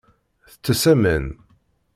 Tettess 0.51 0.83
aman. 0.91 1.25